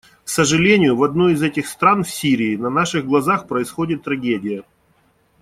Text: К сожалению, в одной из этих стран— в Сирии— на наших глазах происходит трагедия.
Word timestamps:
К 0.25 0.29
сожалению, 0.29 0.97
в 0.97 1.03
одной 1.03 1.33
из 1.33 1.43
этих 1.43 1.67
стран— 1.67 2.03
в 2.03 2.09
Сирии— 2.09 2.55
на 2.57 2.71
наших 2.71 3.05
глазах 3.05 3.47
происходит 3.47 4.01
трагедия. 4.01 4.63